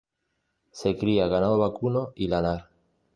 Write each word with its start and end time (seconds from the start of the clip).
Se 0.71 0.97
cría 0.97 1.27
ganado 1.27 1.59
vacuno 1.59 2.11
y 2.15 2.25
lanar. 2.27 2.71